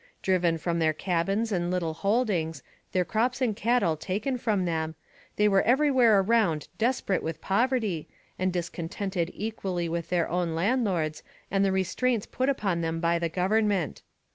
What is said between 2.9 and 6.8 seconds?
their crops and cattle taken from them, they were everywhere around